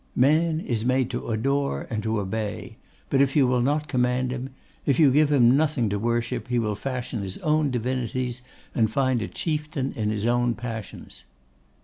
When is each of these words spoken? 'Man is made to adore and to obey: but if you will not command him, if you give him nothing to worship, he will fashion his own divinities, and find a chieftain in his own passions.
'Man 0.15 0.59
is 0.59 0.83
made 0.83 1.11
to 1.11 1.27
adore 1.29 1.85
and 1.91 2.01
to 2.01 2.19
obey: 2.19 2.77
but 3.11 3.21
if 3.21 3.35
you 3.35 3.45
will 3.45 3.61
not 3.61 3.87
command 3.87 4.31
him, 4.31 4.49
if 4.83 4.99
you 4.99 5.11
give 5.11 5.31
him 5.31 5.55
nothing 5.55 5.89
to 5.89 5.99
worship, 5.99 6.47
he 6.47 6.57
will 6.57 6.73
fashion 6.73 7.21
his 7.21 7.37
own 7.43 7.69
divinities, 7.69 8.41
and 8.73 8.89
find 8.89 9.21
a 9.21 9.27
chieftain 9.27 9.93
in 9.95 10.09
his 10.09 10.25
own 10.25 10.55
passions. 10.55 11.23